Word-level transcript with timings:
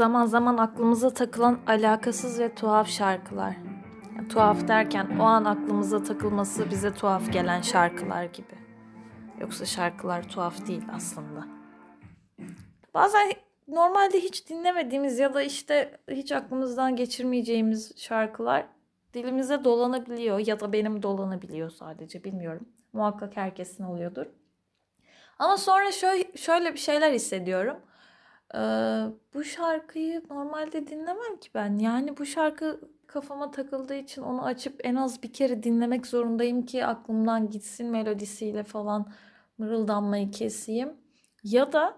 zaman 0.00 0.26
zaman 0.26 0.56
aklımıza 0.56 1.10
takılan 1.10 1.58
alakasız 1.66 2.40
ve 2.40 2.54
tuhaf 2.54 2.88
şarkılar. 2.88 3.54
Tuhaf 4.28 4.68
derken 4.68 5.18
o 5.20 5.22
an 5.22 5.44
aklımıza 5.44 6.02
takılması 6.02 6.70
bize 6.70 6.94
tuhaf 6.94 7.32
gelen 7.32 7.60
şarkılar 7.60 8.24
gibi. 8.24 8.58
Yoksa 9.40 9.64
şarkılar 9.64 10.28
tuhaf 10.28 10.66
değil 10.66 10.82
aslında. 10.92 11.46
Bazen 12.94 13.32
normalde 13.68 14.20
hiç 14.20 14.48
dinlemediğimiz 14.48 15.18
ya 15.18 15.34
da 15.34 15.42
işte 15.42 15.98
hiç 16.10 16.32
aklımızdan 16.32 16.96
geçirmeyeceğimiz 16.96 17.92
şarkılar 17.96 18.66
dilimize 19.14 19.64
dolanabiliyor 19.64 20.38
ya 20.38 20.60
da 20.60 20.72
benim 20.72 21.02
dolanabiliyor 21.02 21.70
sadece 21.70 22.24
bilmiyorum. 22.24 22.68
Muhakkak 22.92 23.36
herkesin 23.36 23.84
oluyordur. 23.84 24.26
Ama 25.38 25.56
sonra 25.56 25.92
şöyle 26.36 26.72
bir 26.72 26.78
şeyler 26.78 27.12
hissediyorum. 27.12 27.76
Ee, 28.54 28.58
bu 29.34 29.44
şarkıyı 29.44 30.22
normalde 30.30 30.86
dinlemem 30.86 31.36
ki 31.40 31.50
ben. 31.54 31.78
Yani 31.78 32.16
bu 32.16 32.26
şarkı 32.26 32.80
kafama 33.06 33.50
takıldığı 33.50 33.94
için 33.94 34.22
onu 34.22 34.44
açıp 34.44 34.80
en 34.84 34.94
az 34.94 35.22
bir 35.22 35.32
kere 35.32 35.62
dinlemek 35.62 36.06
zorundayım 36.06 36.66
ki 36.66 36.86
aklımdan 36.86 37.50
gitsin 37.50 37.86
melodisiyle 37.86 38.62
falan 38.62 39.12
mırıldanmayı 39.58 40.30
keseyim. 40.30 40.96
Ya 41.44 41.72
da 41.72 41.96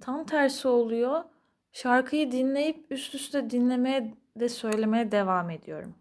tam 0.00 0.26
tersi 0.26 0.68
oluyor. 0.68 1.24
Şarkıyı 1.72 2.32
dinleyip 2.32 2.86
üst 2.90 3.14
üste 3.14 3.50
dinlemeye 3.50 4.14
de 4.36 4.48
söylemeye 4.48 5.12
devam 5.12 5.50
ediyorum. 5.50 5.94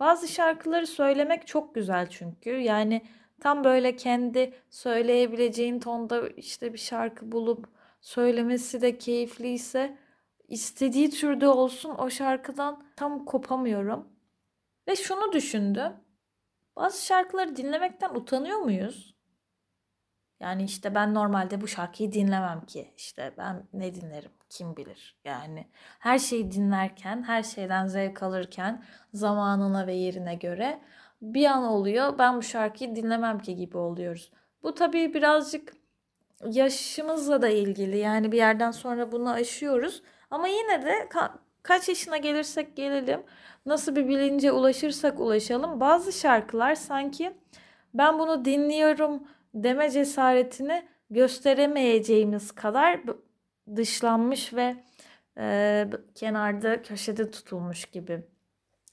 Bazı 0.00 0.28
şarkıları 0.28 0.86
söylemek 0.86 1.46
çok 1.46 1.74
güzel 1.74 2.10
çünkü. 2.10 2.50
Yani 2.50 3.02
tam 3.40 3.64
böyle 3.64 3.96
kendi 3.96 4.54
söyleyebileceğin 4.70 5.80
tonda 5.80 6.28
işte 6.28 6.72
bir 6.72 6.78
şarkı 6.78 7.32
bulup 7.32 7.75
söylemesi 8.06 8.80
de 8.80 8.98
keyifliyse 8.98 9.98
istediği 10.48 11.10
türde 11.10 11.48
olsun 11.48 11.94
o 11.98 12.10
şarkıdan 12.10 12.84
tam 12.96 13.24
kopamıyorum. 13.24 14.08
Ve 14.88 14.96
şunu 14.96 15.32
düşündüm. 15.32 15.92
Bazı 16.76 17.06
şarkıları 17.06 17.56
dinlemekten 17.56 18.14
utanıyor 18.14 18.58
muyuz? 18.58 19.16
Yani 20.40 20.64
işte 20.64 20.94
ben 20.94 21.14
normalde 21.14 21.60
bu 21.60 21.68
şarkıyı 21.68 22.12
dinlemem 22.12 22.66
ki. 22.66 22.94
İşte 22.96 23.34
ben 23.38 23.68
ne 23.72 23.94
dinlerim 23.94 24.32
kim 24.50 24.76
bilir. 24.76 25.20
Yani 25.24 25.66
her 25.98 26.18
şeyi 26.18 26.52
dinlerken, 26.52 27.22
her 27.22 27.42
şeyden 27.42 27.86
zevk 27.86 28.22
alırken 28.22 28.84
zamanına 29.12 29.86
ve 29.86 29.94
yerine 29.94 30.34
göre 30.34 30.80
bir 31.22 31.46
an 31.46 31.64
oluyor 31.64 32.18
ben 32.18 32.36
bu 32.36 32.42
şarkıyı 32.42 32.96
dinlemem 32.96 33.38
ki 33.38 33.56
gibi 33.56 33.76
oluyoruz. 33.76 34.32
Bu 34.62 34.74
tabii 34.74 35.14
birazcık 35.14 35.85
yaşımızla 36.44 37.42
da 37.42 37.48
ilgili. 37.48 37.98
Yani 37.98 38.32
bir 38.32 38.36
yerden 38.36 38.70
sonra 38.70 39.12
bunu 39.12 39.30
aşıyoruz. 39.30 40.02
Ama 40.30 40.48
yine 40.48 40.82
de 40.82 40.92
ka- 40.92 41.32
kaç 41.62 41.88
yaşına 41.88 42.16
gelirsek 42.16 42.76
gelelim, 42.76 43.22
nasıl 43.66 43.96
bir 43.96 44.08
bilince 44.08 44.52
ulaşırsak 44.52 45.20
ulaşalım 45.20 45.80
bazı 45.80 46.12
şarkılar 46.12 46.74
sanki 46.74 47.32
ben 47.94 48.18
bunu 48.18 48.44
dinliyorum 48.44 49.28
deme 49.54 49.90
cesaretini 49.90 50.88
gösteremeyeceğimiz 51.10 52.52
kadar 52.52 53.00
dışlanmış 53.76 54.54
ve 54.54 54.76
e, 55.38 55.86
kenarda 56.14 56.82
köşede 56.82 57.30
tutulmuş 57.30 57.84
gibi. 57.84 58.24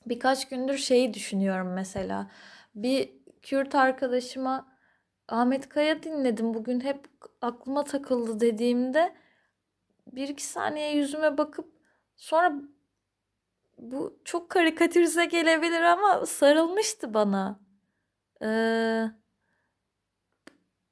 Birkaç 0.06 0.50
gündür 0.50 0.78
şeyi 0.78 1.14
düşünüyorum 1.14 1.74
mesela. 1.74 2.32
Bir 2.76 3.10
Kürt 3.42 3.76
arkadaşıma 3.76 4.73
Ahmet 5.34 5.70
Kaya 5.70 6.04
dinledim 6.04 6.54
bugün 6.54 6.80
hep 6.80 7.08
aklıma 7.42 7.84
takıldı 7.84 8.40
dediğimde 8.40 9.16
bir 10.08 10.28
iki 10.28 10.44
saniye 10.44 10.96
yüzüme 10.96 11.38
bakıp 11.38 11.74
sonra 12.16 12.54
bu 13.78 14.20
çok 14.26 14.50
karikatürize 14.50 15.26
gelebilir 15.26 15.82
ama 15.82 16.26
sarılmıştı 16.26 17.14
bana. 17.14 17.60
Ee, 18.42 19.06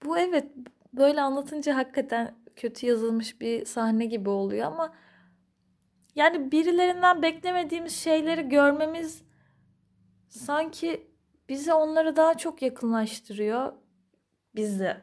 bu 0.06 0.18
evet 0.18 0.52
böyle 0.94 1.22
anlatınca 1.22 1.76
hakikaten 1.76 2.36
kötü 2.56 2.86
yazılmış 2.86 3.42
bir 3.42 3.66
sahne 3.66 4.06
gibi 4.06 4.30
oluyor 4.30 4.68
ama 4.68 4.94
yani 6.16 6.52
birilerinden 6.52 7.22
beklemediğimiz 7.22 7.96
şeyleri 7.96 8.50
görmemiz 8.50 9.24
sanki 10.30 11.12
bizi 11.50 11.74
onları 11.74 12.16
daha 12.16 12.38
çok 12.38 12.62
yakınlaştırıyor. 12.62 13.81
Biz 14.56 14.80
de 14.80 15.02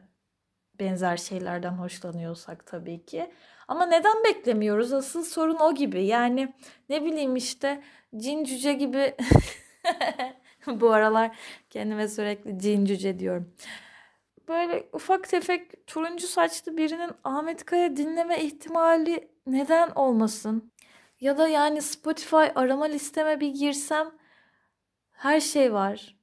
benzer 0.81 1.17
şeylerden 1.17 1.73
hoşlanıyorsak 1.73 2.67
tabii 2.67 3.05
ki. 3.05 3.31
Ama 3.69 3.87
neden 3.87 4.25
beklemiyoruz? 4.25 4.93
Asıl 4.93 5.25
sorun 5.25 5.57
o 5.57 5.75
gibi. 5.75 6.07
Yani 6.07 6.55
ne 6.89 7.05
bileyim 7.05 7.37
işte 7.37 7.83
cin 8.17 8.45
cüce 8.45 8.73
gibi 8.73 9.17
bu 10.67 10.91
aralar 10.93 11.37
kendime 11.71 12.09
sürekli 12.09 12.59
cin 12.59 12.85
cüce 12.85 13.19
diyorum 13.19 13.55
böyle 14.49 14.89
ufak 14.93 15.29
tefek 15.29 15.87
turuncu 15.87 16.27
saçlı 16.27 16.77
birinin 16.77 17.11
Ahmet 17.25 17.65
Kaya 17.65 17.97
dinleme 17.97 18.45
ihtimali 18.45 19.29
neden 19.47 19.91
olmasın? 19.91 20.73
Ya 21.21 21.39
da 21.39 21.49
yani 21.49 21.83
Spotify 21.83 22.37
arama 22.55 22.85
listeme 22.85 23.41
bir 23.41 23.49
girsem 23.49 24.11
her 25.13 25.41
şey 25.41 25.73
var. 25.73 26.18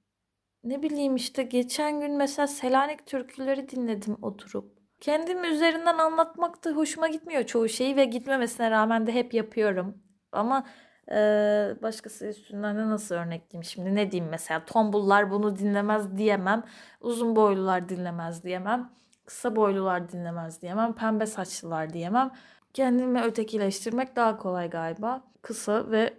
Ne 0.66 0.84
bileyim 0.84 1.16
işte 1.16 1.44
geçen 1.44 2.00
gün 2.00 2.18
mesela 2.18 2.48
Selanik 2.48 3.06
türküleri 3.06 3.70
dinledim 3.70 4.18
oturup. 4.22 4.76
Kendim 5.02 5.44
üzerinden 5.44 5.98
anlatmak 5.98 6.66
da 6.66 6.72
hoşuma 6.72 7.08
gitmiyor 7.08 7.44
çoğu 7.44 7.70
şeyi 7.70 7.96
ve 7.96 8.06
gitmemesine 8.06 8.72
rağmen 8.72 9.08
de 9.08 9.12
hep 9.12 9.34
yapıyorum. 9.34 9.98
Ama 10.32 10.66
ee, 11.12 11.76
başkası 11.82 12.28
üstünden 12.28 12.78
de 12.78 12.90
nasıl 12.90 13.16
örnekleyeyim 13.16 13.64
şimdi 13.64 13.96
ne 13.96 14.12
diyeyim 14.12 14.32
mesela 14.32 14.66
tombullar 14.66 15.32
bunu 15.32 15.58
dinlemez 15.58 16.18
diyemem. 16.18 16.64
Uzun 17.02 17.36
boylular 17.36 17.90
dinlemez 17.90 18.44
diyemem. 18.44 18.92
Kısa 19.26 19.56
boylular 19.56 20.12
dinlemez 20.12 20.62
diyemem. 20.62 20.94
Pembe 20.94 21.26
saçlılar 21.26 21.94
diyemem. 21.94 22.32
Kendimi 22.74 23.22
ötekileştirmek 23.22 24.16
daha 24.16 24.38
kolay 24.38 24.70
galiba. 24.70 25.24
Kısa 25.42 25.92
ve 25.92 26.14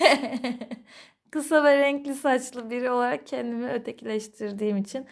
kısa 1.30 1.64
ve 1.64 1.78
renkli 1.78 2.14
saçlı 2.14 2.70
biri 2.70 2.90
olarak 2.90 3.26
kendimi 3.26 3.68
ötekileştirdiğim 3.68 4.76
için 4.76 5.06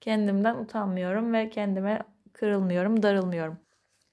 kendimden 0.00 0.56
utanmıyorum 0.56 1.32
ve 1.32 1.50
kendime 1.50 2.02
kırılmıyorum, 2.32 3.02
darılmıyorum. 3.02 3.58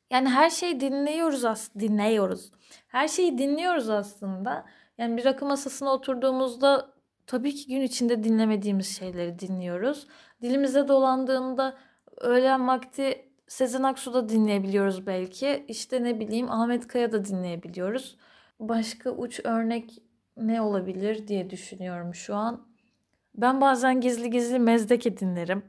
Yani 0.09 0.29
her 0.29 0.49
şeyi 0.49 0.79
dinliyoruz 0.79 1.45
aslında, 1.45 1.79
dinliyoruz. 1.79 2.51
Her 2.87 3.07
şeyi 3.07 3.37
dinliyoruz 3.37 3.89
aslında. 3.89 4.65
Yani 4.97 5.17
bir 5.17 5.25
rakı 5.25 5.45
masasına 5.45 5.93
oturduğumuzda 5.93 6.93
tabii 7.27 7.55
ki 7.55 7.67
gün 7.67 7.81
içinde 7.81 8.23
dinlemediğimiz 8.23 8.97
şeyleri 8.97 9.39
dinliyoruz. 9.39 10.07
Dilimize 10.41 10.87
dolandığında 10.87 11.77
öğlen 12.17 12.67
vakti 12.67 13.25
Sezen 13.47 13.83
Aksu 13.83 14.13
da 14.13 14.29
dinleyebiliyoruz 14.29 15.07
belki. 15.07 15.65
İşte 15.67 16.03
ne 16.03 16.19
bileyim 16.19 16.51
Ahmet 16.51 16.87
Kaya 16.87 17.11
da 17.11 17.25
dinleyebiliyoruz. 17.25 18.17
Başka 18.59 19.11
uç 19.11 19.39
örnek 19.43 20.03
ne 20.39 20.61
olabilir 20.61 21.27
diye 21.27 21.49
düşünüyorum 21.49 22.15
şu 22.15 22.35
an. 22.35 22.69
Ben 23.35 23.61
bazen 23.61 24.01
gizli 24.01 24.29
gizli 24.29 24.59
Mezdeke 24.59 25.17
dinlerim. 25.17 25.63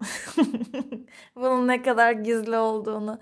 Bunun 1.36 1.69
ne 1.69 1.82
kadar 1.82 2.12
gizli 2.12 2.56
olduğunu 2.56 3.19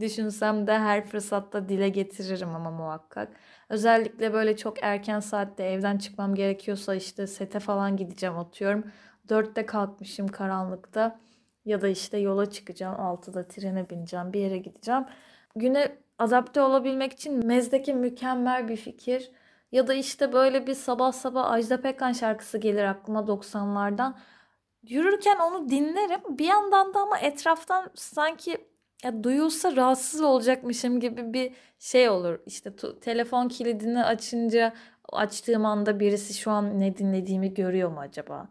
düşünsem 0.00 0.66
de 0.66 0.78
her 0.78 1.06
fırsatta 1.06 1.68
dile 1.68 1.88
getiririm 1.88 2.48
ama 2.54 2.70
muhakkak. 2.70 3.28
Özellikle 3.68 4.32
böyle 4.32 4.56
çok 4.56 4.82
erken 4.82 5.20
saatte 5.20 5.64
evden 5.64 5.98
çıkmam 5.98 6.34
gerekiyorsa 6.34 6.94
işte 6.94 7.26
sete 7.26 7.60
falan 7.60 7.96
gideceğim 7.96 8.38
atıyorum. 8.38 8.84
Dörtte 9.28 9.66
kalkmışım 9.66 10.28
karanlıkta 10.28 11.20
ya 11.64 11.80
da 11.80 11.88
işte 11.88 12.18
yola 12.18 12.50
çıkacağım 12.50 13.00
altıda 13.00 13.48
trene 13.48 13.90
bineceğim 13.90 14.32
bir 14.32 14.40
yere 14.40 14.58
gideceğim. 14.58 15.04
Güne 15.56 15.98
adapte 16.18 16.60
olabilmek 16.60 17.12
için 17.12 17.46
Mezdeke 17.46 17.94
mükemmel 17.94 18.68
bir 18.68 18.76
fikir. 18.76 19.30
Ya 19.72 19.86
da 19.86 19.94
işte 19.94 20.32
böyle 20.32 20.66
bir 20.66 20.74
sabah 20.74 21.12
sabah 21.12 21.50
Ajda 21.50 21.80
Pekkan 21.80 22.12
şarkısı 22.12 22.58
gelir 22.58 22.84
aklıma 22.84 23.28
90'lardan. 23.28 24.18
Yürürken 24.82 25.38
onu 25.38 25.68
dinlerim. 25.68 26.38
Bir 26.38 26.44
yandan 26.44 26.94
da 26.94 27.00
ama 27.00 27.18
etraftan 27.18 27.90
sanki 27.94 28.68
ya 29.04 29.24
duyulsa 29.24 29.76
rahatsız 29.76 30.20
olacakmışım 30.20 31.00
gibi 31.00 31.32
bir 31.32 31.54
şey 31.78 32.08
olur. 32.10 32.38
İşte 32.46 32.76
telefon 33.00 33.48
kilidini 33.48 34.04
açınca 34.04 34.74
açtığım 35.12 35.66
anda 35.66 36.00
birisi 36.00 36.34
şu 36.34 36.50
an 36.50 36.80
ne 36.80 36.96
dinlediğimi 36.96 37.54
görüyor 37.54 37.90
mu 37.90 38.00
acaba? 38.00 38.48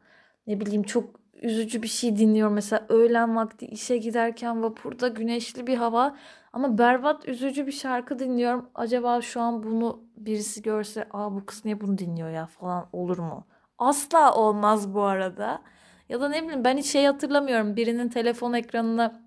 Ne 0.47 0.59
bileyim 0.61 0.83
çok 0.83 1.19
üzücü 1.41 1.83
bir 1.83 1.87
şey 1.87 2.17
dinliyorum. 2.17 2.53
Mesela 2.53 2.85
öğlen 2.89 3.35
vakti 3.35 3.65
işe 3.65 3.97
giderken 3.97 4.63
vapurda 4.63 5.07
güneşli 5.07 5.67
bir 5.67 5.77
hava 5.77 6.15
ama 6.53 6.77
berbat 6.77 7.27
üzücü 7.27 7.67
bir 7.67 7.71
şarkı 7.71 8.19
dinliyorum. 8.19 8.69
Acaba 8.75 9.21
şu 9.21 9.41
an 9.41 9.63
bunu 9.63 10.03
birisi 10.17 10.61
görse 10.61 11.07
aa 11.11 11.35
bu 11.35 11.45
kız 11.45 11.65
niye 11.65 11.81
bunu 11.81 11.97
dinliyor 11.97 12.29
ya 12.29 12.45
falan 12.45 12.89
olur 12.93 13.19
mu? 13.19 13.47
Asla 13.77 14.33
olmaz 14.35 14.93
bu 14.93 15.01
arada. 15.01 15.61
Ya 16.09 16.21
da 16.21 16.29
ne 16.29 16.43
bileyim 16.43 16.63
ben 16.63 16.77
hiç 16.77 16.85
şey 16.85 17.05
hatırlamıyorum. 17.05 17.75
Birinin 17.75 18.09
telefon 18.09 18.53
ekranına 18.53 19.21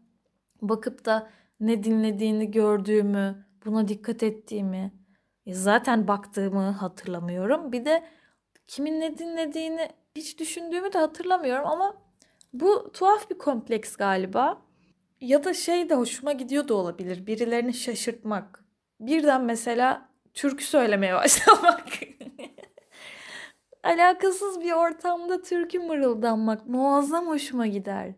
bakıp 0.63 1.05
da 1.05 1.31
ne 1.61 1.85
dinlediğini 1.85 2.51
gördüğümü, 2.51 3.47
buna 3.67 3.89
dikkat 3.89 4.23
ettiğimi. 4.23 4.93
E, 5.47 5.55
zaten 5.55 6.09
baktığımı 6.09 6.71
hatırlamıyorum. 6.71 7.73
Bir 7.73 7.85
de 7.85 8.05
kimin 8.67 9.01
ne 9.01 9.19
dinlediğini 9.19 9.89
hiç 10.21 10.39
düşündüğümü 10.39 10.93
de 10.93 10.99
hatırlamıyorum 10.99 11.67
ama 11.67 11.97
bu 12.53 12.93
tuhaf 12.93 13.31
bir 13.31 13.39
kompleks 13.39 13.97
galiba. 13.97 14.63
Ya 15.21 15.45
da 15.45 15.55
şey 15.55 15.89
de 15.89 15.95
hoşuma 15.95 16.33
gidiyor 16.33 16.69
da 16.69 16.75
olabilir. 16.75 17.27
Birilerini 17.27 17.75
şaşırtmak. 17.75 18.65
Birden 19.01 19.45
mesela 19.45 20.09
türkü 20.35 20.65
söylemeye 20.65 21.15
başlamak. 21.17 21.85
Alakasız 23.83 24.61
bir 24.61 24.73
ortamda 24.73 25.43
türkü 25.43 25.79
mırıldanmak 25.79 26.67
muazzam 26.67 27.27
hoşuma 27.27 27.67
gider. 27.67 28.15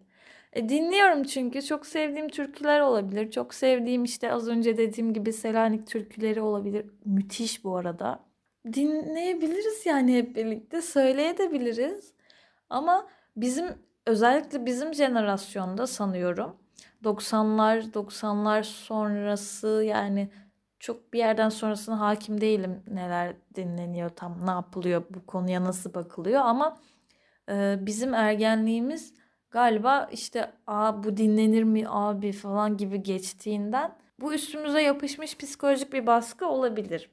E, 0.52 0.68
dinliyorum 0.68 1.22
çünkü 1.22 1.62
çok 1.62 1.86
sevdiğim 1.86 2.28
türküler 2.28 2.80
olabilir. 2.80 3.30
Çok 3.30 3.54
sevdiğim 3.54 4.04
işte 4.04 4.32
az 4.32 4.48
önce 4.48 4.76
dediğim 4.76 5.14
gibi 5.14 5.32
Selanik 5.32 5.86
türküleri 5.86 6.40
olabilir. 6.40 6.86
Müthiş 7.04 7.64
bu 7.64 7.76
arada. 7.76 8.31
Dinleyebiliriz 8.66 9.86
yani 9.86 10.16
hep 10.16 10.36
birlikte 10.36 10.82
söyleyebiliriz. 10.82 12.12
Ama 12.70 13.08
bizim 13.36 13.66
özellikle 14.06 14.66
bizim 14.66 14.94
jenerasyonda 14.94 15.86
sanıyorum 15.86 16.56
90'lar 17.04 17.92
90'lar 17.92 18.62
sonrası 18.62 19.84
yani 19.86 20.30
çok 20.80 21.12
bir 21.12 21.18
yerden 21.18 21.48
sonrasına 21.48 22.00
hakim 22.00 22.40
değilim 22.40 22.82
neler 22.90 23.36
dinleniyor 23.54 24.08
tam 24.08 24.46
ne 24.46 24.50
yapılıyor 24.50 25.04
bu 25.10 25.26
konuya 25.26 25.64
nasıl 25.64 25.94
bakılıyor 25.94 26.40
ama 26.40 26.78
e, 27.48 27.76
bizim 27.80 28.14
ergenliğimiz 28.14 29.14
galiba 29.50 30.08
işte 30.12 30.52
aa 30.66 31.04
bu 31.04 31.16
dinlenir 31.16 31.62
mi 31.62 31.84
abi 31.88 32.32
falan 32.32 32.76
gibi 32.76 33.02
geçtiğinden 33.02 33.96
bu 34.20 34.34
üstümüze 34.34 34.82
yapışmış 34.82 35.38
psikolojik 35.38 35.92
bir 35.92 36.06
baskı 36.06 36.46
olabilir. 36.46 37.10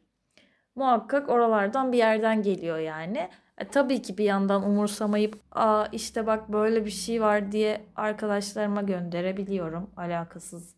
Muhakkak 0.80 1.30
oralardan 1.30 1.92
bir 1.92 1.98
yerden 1.98 2.42
geliyor 2.42 2.78
yani. 2.78 3.30
E, 3.58 3.68
tabii 3.68 4.02
ki 4.02 4.18
bir 4.18 4.24
yandan 4.24 4.64
umursamayıp 4.64 5.40
aa 5.52 5.86
işte 5.92 6.28
bak 6.28 6.50
böyle 6.50 6.86
bir 6.86 6.92
şey 6.92 7.22
var 7.22 7.52
diye 7.52 7.86
arkadaşlarıma 7.96 8.82
gönderebiliyorum. 8.82 9.90
Alakasız 9.98 10.76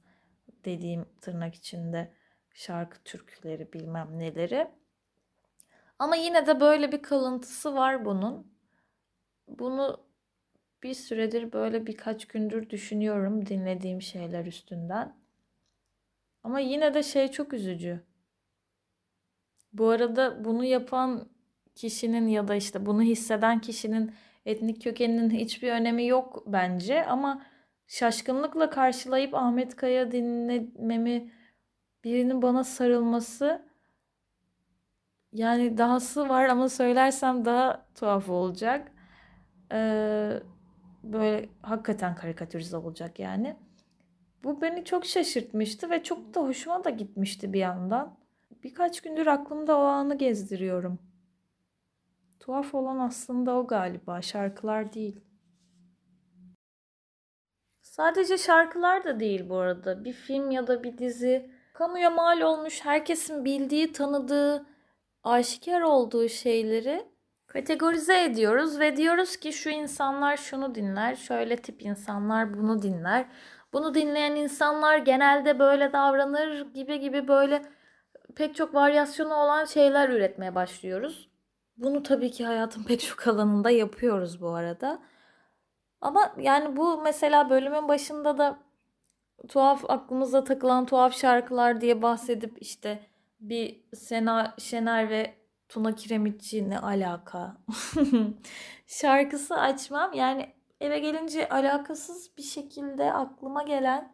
dediğim 0.66 1.06
tırnak 1.22 1.56
içinde 1.56 2.14
şarkı 2.54 3.04
türküleri 3.04 3.74
bilmem 3.74 4.20
neleri. 4.20 4.68
Ama 6.00 6.16
yine 6.16 6.48
de 6.48 6.60
böyle 6.60 6.92
bir 6.92 7.02
kalıntısı 7.02 7.76
var 7.76 8.06
bunun. 8.06 8.52
Bunu 9.48 10.04
bir 10.84 10.94
süredir 10.94 11.54
böyle 11.54 11.88
birkaç 11.88 12.28
gündür 12.28 12.70
düşünüyorum 12.70 13.46
dinlediğim 13.46 14.02
şeyler 14.02 14.46
üstünden. 14.46 15.16
Ama 16.44 16.60
yine 16.60 16.94
de 16.94 17.04
şey 17.04 17.32
çok 17.32 17.54
üzücü. 17.54 18.11
Bu 19.74 19.90
arada 19.90 20.46
bunu 20.46 20.64
yapan 20.64 21.30
kişinin 21.76 22.28
ya 22.28 22.48
da 22.48 22.56
işte 22.56 22.86
bunu 22.86 23.02
hisseden 23.02 23.60
kişinin 23.60 24.12
etnik 24.46 24.84
kökeninin 24.84 25.30
hiçbir 25.30 25.72
önemi 25.72 26.08
yok 26.08 26.44
bence 26.48 27.06
ama 27.06 27.42
şaşkınlıkla 27.88 28.70
karşılayıp 28.70 29.36
Ahmet 29.36 29.76
Kaya 29.76 30.12
dinlememi 30.12 31.32
birinin 32.04 32.42
bana 32.42 32.64
sarılması 32.64 33.72
yani 35.34 35.78
dahası 35.78 36.30
var 36.30 36.46
ama 36.46 36.70
söylersem 36.70 37.46
daha 37.46 37.86
tuhaf 37.96 38.30
olacak. 38.30 38.92
Ee, 39.72 40.40
böyle 41.04 41.50
hakikaten 41.62 42.16
karikatürize 42.16 42.78
olacak 42.78 43.20
yani. 43.20 43.56
Bu 44.44 44.62
beni 44.62 44.86
çok 44.86 45.06
şaşırtmıştı 45.06 45.90
ve 45.90 46.04
çok 46.04 46.34
da 46.36 46.42
hoşuma 46.42 46.84
da 46.84 46.90
gitmişti 46.90 47.54
bir 47.54 47.60
yandan. 47.60 48.21
Birkaç 48.64 49.02
gündür 49.02 49.28
aklımda 49.28 49.78
o 49.78 49.82
anı 49.82 50.18
gezdiriyorum. 50.18 51.00
Tuhaf 52.40 52.76
olan 52.76 53.00
aslında 53.00 53.56
o 53.56 53.68
galiba, 53.68 54.22
şarkılar 54.22 54.94
değil. 54.94 55.20
Sadece 57.82 58.38
şarkılar 58.38 59.04
da 59.04 59.20
değil 59.20 59.50
bu 59.50 59.58
arada. 59.58 60.04
Bir 60.04 60.14
film 60.14 60.52
ya 60.52 60.68
da 60.68 60.84
bir 60.84 60.98
dizi 60.98 61.52
kamuya 61.74 62.10
mal 62.10 62.42
olmuş, 62.42 62.86
herkesin 62.86 63.46
bildiği, 63.46 63.92
tanıdığı, 63.92 64.66
aşikar 65.24 65.82
olduğu 65.82 66.30
şeyleri 66.30 67.06
kategorize 67.48 68.24
ediyoruz 68.24 68.80
ve 68.80 68.98
diyoruz 68.98 69.38
ki 69.38 69.54
şu 69.54 69.70
insanlar 69.70 70.38
şunu 70.38 70.76
dinler, 70.76 71.16
şöyle 71.16 71.56
tip 71.56 71.82
insanlar 71.82 72.54
bunu 72.54 72.82
dinler. 72.82 73.26
Bunu 73.74 73.94
dinleyen 73.94 74.36
insanlar 74.36 74.98
genelde 74.98 75.60
böyle 75.60 75.94
davranır 75.94 76.74
gibi 76.74 77.00
gibi 77.00 77.28
böyle 77.28 77.62
pek 78.36 78.56
çok 78.56 78.74
varyasyonu 78.74 79.34
olan 79.34 79.66
şeyler 79.66 80.10
üretmeye 80.10 80.56
başlıyoruz. 80.56 81.30
Bunu 81.78 82.04
tabii 82.04 82.32
ki 82.32 82.46
hayatın 82.46 82.84
pek 82.84 83.02
çok 83.02 83.28
alanında 83.28 83.70
yapıyoruz 83.70 84.42
bu 84.42 84.50
arada. 84.50 85.02
Ama 86.02 86.36
yani 86.38 86.78
bu 86.78 87.02
mesela 87.02 87.50
bölümün 87.50 87.88
başında 87.88 88.38
da 88.38 88.60
tuhaf 89.48 89.90
aklımıza 89.90 90.44
takılan 90.44 90.86
tuhaf 90.86 91.18
şarkılar 91.18 91.82
diye 91.82 92.02
bahsedip 92.02 92.58
işte 92.62 93.00
bir 93.40 93.84
Sena 93.94 94.56
Şener 94.58 95.10
ve 95.10 95.34
Tuna 95.70 95.96
Kiremitçi 95.96 96.70
ne 96.70 96.80
alaka? 96.80 97.58
Şarkısı 98.88 99.58
açmam 99.58 100.14
yani 100.14 100.54
eve 100.82 101.00
gelince 101.00 101.50
alakasız 101.50 102.38
bir 102.38 102.44
şekilde 102.44 103.14
aklıma 103.14 103.64
gelen 103.64 104.14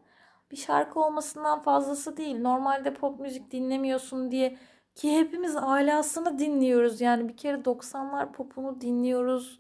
bir 0.52 0.58
şarkı 0.58 1.00
olmasından 1.00 1.62
fazlası 1.62 2.18
değil. 2.18 2.40
Normalde 2.40 2.94
pop 2.94 3.20
müzik 3.20 3.52
dinlemiyorsun 3.52 4.32
diye 4.32 4.58
ki 4.96 5.20
hepimiz 5.20 5.56
alasını 5.56 6.40
dinliyoruz. 6.40 7.02
Yani 7.02 7.30
bir 7.30 7.38
kere 7.38 7.58
90'lar 7.58 8.32
popunu 8.32 8.82
dinliyoruz. 8.82 9.60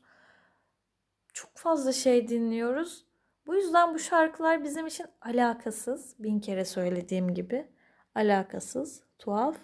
Çok 1.33 1.57
fazla 1.57 1.91
şey 1.91 2.27
dinliyoruz. 2.27 3.05
Bu 3.47 3.55
yüzden 3.55 3.93
bu 3.93 3.99
şarkılar 3.99 4.63
bizim 4.63 4.87
için 4.87 5.05
alakasız. 5.21 6.15
Bin 6.19 6.39
kere 6.39 6.65
söylediğim 6.65 7.33
gibi 7.33 7.67
alakasız, 8.15 9.03
tuhaf 9.19 9.57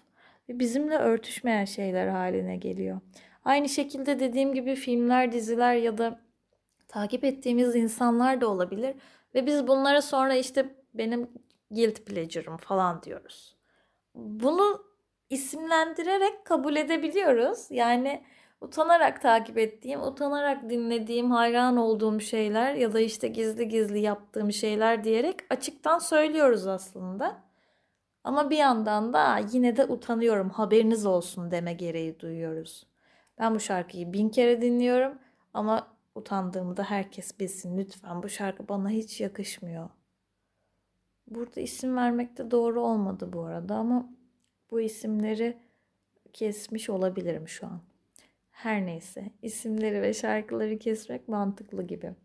ve 0.50 0.60
bizimle 0.60 0.98
örtüşmeyen 0.98 1.66
şeyler 1.66 2.08
haline 2.08 2.58
geliyor. 2.58 3.02
Aynı 3.46 3.70
şekilde 3.70 4.20
dediğim 4.20 4.54
gibi 4.54 4.75
filmler, 4.75 5.31
diziler 5.31 5.75
ya 5.75 5.98
da 5.98 6.20
takip 6.88 7.24
ettiğimiz 7.24 7.75
insanlar 7.75 8.42
da 8.42 8.48
olabilir 8.48 8.96
ve 9.36 9.46
biz 9.46 9.68
bunlara 9.68 10.01
sonra 10.01 10.36
işte 10.36 10.83
benim 10.93 11.29
guilt 11.71 12.05
pleasure'ım 12.05 12.57
falan 12.57 13.03
diyoruz. 13.03 13.55
Bunu 14.15 14.85
isimlendirerek 15.29 16.45
kabul 16.45 16.75
edebiliyoruz. 16.75 17.67
Yani 17.69 18.23
utanarak 18.62 19.21
takip 19.21 19.57
ettiğim, 19.57 20.01
utanarak 20.01 20.69
dinlediğim, 20.69 21.31
hayran 21.31 21.77
olduğum 21.77 22.19
şeyler 22.19 22.73
ya 22.73 22.93
da 22.93 23.00
işte 23.00 23.27
gizli 23.27 23.67
gizli 23.67 24.00
yaptığım 24.00 24.51
şeyler 24.51 25.03
diyerek 25.03 25.35
açıktan 25.50 26.00
söylüyoruz 26.00 26.67
aslında. 26.67 27.43
Ama 28.23 28.50
bir 28.50 28.57
yandan 28.57 29.13
da 29.13 29.39
yine 29.53 29.77
de 29.77 29.85
utanıyorum 29.85 30.50
haberiniz 30.50 31.05
olsun 31.05 31.51
deme 31.51 31.73
gereği 31.73 32.19
duyuyoruz. 32.19 32.88
Ben 33.39 33.55
bu 33.55 33.59
şarkıyı 33.59 34.13
bin 34.13 34.29
kere 34.29 34.62
dinliyorum 34.62 35.19
ama 35.53 35.88
utandığımı 36.15 36.77
da 36.77 36.83
herkes 36.83 37.39
bilsin 37.39 37.77
lütfen 37.77 38.23
bu 38.23 38.29
şarkı 38.29 38.67
bana 38.67 38.89
hiç 38.89 39.21
yakışmıyor. 39.21 39.89
Burada 41.36 41.62
isim 41.62 41.96
vermek 41.96 42.38
de 42.38 42.52
doğru 42.52 42.82
olmadı 42.82 43.34
bu 43.34 43.42
arada 43.42 43.75
ama 43.75 44.10
bu 44.72 44.82
isimleri 44.82 45.58
kesmiş 46.34 46.90
olabilirim 46.90 47.48
şu 47.48 47.68
an. 47.68 47.82
Her 48.52 48.86
neyse 48.86 49.32
isimleri 49.42 50.02
ve 50.02 50.13
şarkıları 50.13 50.80
kesmek 50.80 51.28
mantıklı 51.28 51.84
gibi. 51.84 52.16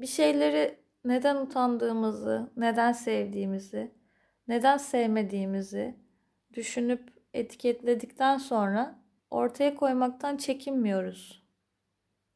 Bir 0.00 0.06
şeyleri 0.06 0.78
neden 1.04 1.36
utandığımızı, 1.36 2.50
neden 2.56 2.92
sevdiğimizi, 2.92 3.90
neden 4.48 4.76
sevmediğimizi 4.76 5.94
düşünüp 6.54 7.12
etiketledikten 7.34 8.38
sonra 8.38 8.98
ortaya 9.30 9.74
koymaktan 9.74 10.36
çekinmiyoruz. 10.36 11.46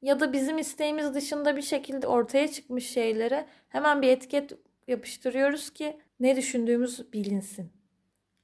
Ya 0.02 0.20
da 0.20 0.32
bizim 0.32 0.58
isteğimiz 0.58 1.14
dışında 1.14 1.56
bir 1.56 1.62
şekilde 1.62 2.06
ortaya 2.06 2.48
çıkmış 2.48 2.90
şeylere 2.90 3.46
hemen 3.68 4.02
bir 4.02 4.08
etiket 4.08 4.52
yapıştırıyoruz 4.86 5.70
ki 5.70 6.00
ne 6.20 6.36
düşündüğümüz 6.36 7.12
bilinsin. 7.12 7.72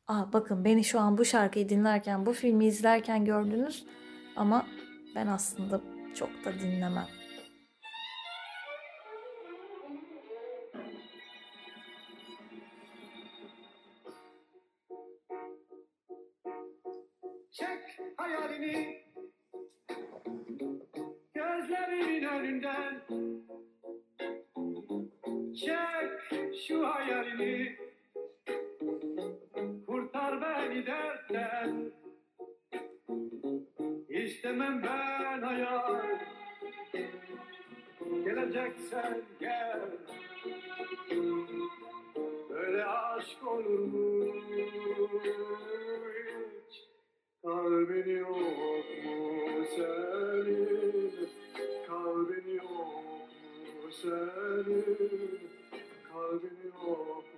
Aa 0.06 0.32
bakın 0.32 0.64
beni 0.64 0.84
şu 0.84 1.00
an 1.00 1.18
bu 1.18 1.24
şarkıyı 1.24 1.68
dinlerken, 1.68 2.26
bu 2.26 2.32
filmi 2.32 2.66
izlerken 2.66 3.24
gördünüz 3.24 3.86
ama 4.36 4.66
ben 5.14 5.26
aslında 5.26 5.80
çok 6.14 6.44
da 6.44 6.52
dinlemem. 6.60 7.06
Çek 17.52 18.00
hayalini 18.16 19.04
gözlerimin 21.34 22.24
önünden 22.24 23.02
Çek 25.54 25.85
şu 26.68 26.86
hayalini. 26.86 27.76
Kurtar 29.86 30.40
beni 30.40 30.86
dertten 30.86 31.92
İstemem 34.08 34.82
ben 34.82 35.42
hayal. 35.42 36.02
Geleceksen 38.24 39.22
gel. 39.40 39.80
Böyle 42.50 42.84
aşk 42.84 43.46
olur 43.46 43.78
mu? 43.78 44.24
Hiç 46.56 46.88
Kalbin 47.42 48.16
yok 48.18 48.36
mu 49.04 49.64
senin? 49.76 51.28
Kalbin 51.86 52.54
yok 52.54 53.04
mu 53.84 53.90
senin 54.02 55.45
Lord. 56.26 57.35